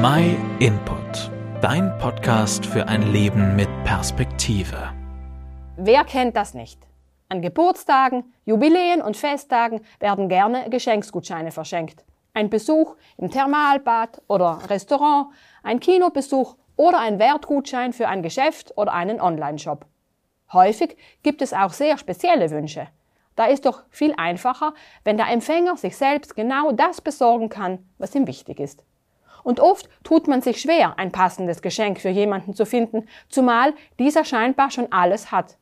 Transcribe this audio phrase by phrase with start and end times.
[0.00, 1.28] My Input,
[1.60, 4.92] dein Podcast für ein Leben mit Perspektive.
[5.76, 6.78] Wer kennt das nicht?
[7.28, 12.04] An Geburtstagen, Jubiläen und Festtagen werden gerne Geschenksgutscheine verschenkt.
[12.32, 15.32] Ein Besuch im Thermalbad oder Restaurant,
[15.64, 19.84] ein Kinobesuch oder ein Wertgutschein für ein Geschäft oder einen Online-Shop.
[20.52, 22.86] Häufig gibt es auch sehr spezielle Wünsche.
[23.34, 28.14] Da ist doch viel einfacher, wenn der Empfänger sich selbst genau das besorgen kann, was
[28.14, 28.84] ihm wichtig ist.
[29.48, 34.26] Und oft tut man sich schwer, ein passendes Geschenk für jemanden zu finden, zumal dieser
[34.26, 35.56] scheinbar schon alles hat.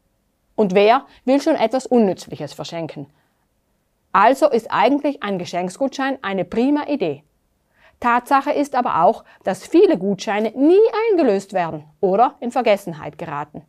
[0.56, 3.06] Und wer will schon etwas Unnützliches verschenken?
[4.10, 7.22] Also ist eigentlich ein Geschenksgutschein eine prima Idee.
[8.00, 10.82] Tatsache ist aber auch, dass viele Gutscheine nie
[11.12, 13.62] eingelöst werden oder in Vergessenheit geraten.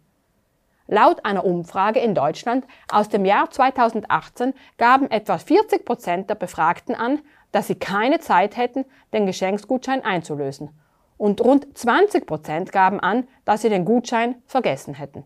[0.88, 6.96] Laut einer Umfrage in Deutschland aus dem Jahr 2018 gaben etwa 40 Prozent der Befragten
[6.96, 7.20] an,
[7.52, 10.70] dass sie keine Zeit hätten, den Geschenksgutschein einzulösen.
[11.18, 15.24] Und rund 20 Prozent gaben an, dass sie den Gutschein vergessen hätten.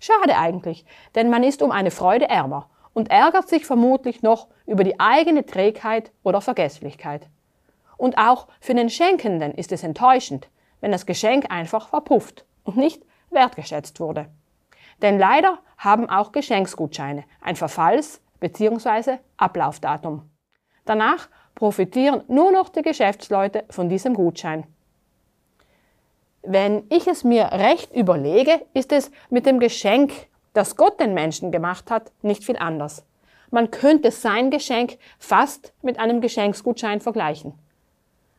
[0.00, 0.84] Schade eigentlich,
[1.14, 5.44] denn man ist um eine Freude ärmer und ärgert sich vermutlich noch über die eigene
[5.44, 7.28] Trägheit oder Vergesslichkeit.
[7.96, 10.48] Und auch für den Schenkenden ist es enttäuschend,
[10.80, 14.28] wenn das Geschenk einfach verpufft und nicht wertgeschätzt wurde.
[15.02, 19.18] Denn leider haben auch Geschenksgutscheine ein Verfalls- bzw.
[19.36, 20.30] Ablaufdatum.
[20.84, 24.64] Danach profitieren nur noch die Geschäftsleute von diesem Gutschein.
[26.42, 30.12] Wenn ich es mir recht überlege, ist es mit dem Geschenk,
[30.52, 33.04] das Gott den Menschen gemacht hat, nicht viel anders.
[33.50, 37.54] Man könnte sein Geschenk fast mit einem Geschenksgutschein vergleichen.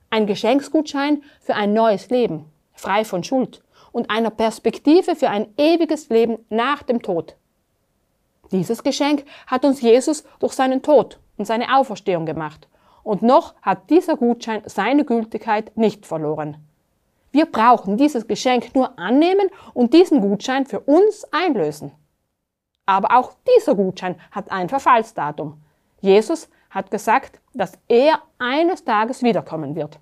[0.10, 6.10] Ein Geschenksgutschein für ein neues Leben, frei von Schuld, und einer Perspektive für ein ewiges
[6.10, 7.36] Leben nach dem Tod.
[8.52, 12.68] Dieses Geschenk hat uns Jesus durch seinen Tod und seine Auferstehung gemacht.
[13.04, 16.58] Und noch hat dieser Gutschein seine Gültigkeit nicht verloren.
[17.32, 21.92] Wir brauchen dieses Geschenk nur annehmen und diesen Gutschein für uns einlösen.
[22.86, 25.62] Aber auch dieser Gutschein hat ein Verfallsdatum.
[26.02, 30.00] Jesus hat gesagt, dass er eines Tages wiederkommen wird.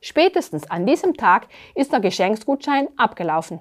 [0.00, 3.60] Spätestens an diesem Tag ist der Geschenksgutschein abgelaufen.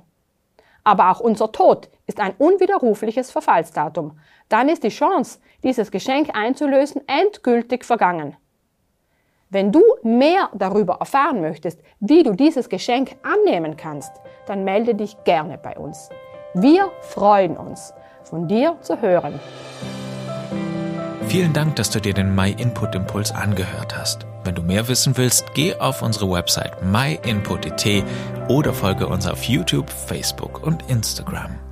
[0.83, 4.19] Aber auch unser Tod ist ein unwiderrufliches Verfallsdatum.
[4.49, 8.35] Dann ist die Chance, dieses Geschenk einzulösen, endgültig vergangen.
[9.53, 14.11] Wenn du mehr darüber erfahren möchtest, wie du dieses Geschenk annehmen kannst,
[14.47, 16.09] dann melde dich gerne bei uns.
[16.55, 17.93] Wir freuen uns,
[18.23, 19.39] von dir zu hören.
[21.27, 24.25] Vielen Dank, dass du dir den My Input Impuls angehört hast.
[24.43, 28.03] Wenn du mehr wissen willst, geh auf unsere Website myinput.it
[28.47, 31.62] oder folge uns auf YouTube, Facebook und Instagram.